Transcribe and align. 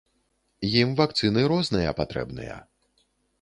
Ім 0.79 0.95
вакцыны 0.99 1.43
розныя 1.53 1.93
патрэбныя. 2.01 2.57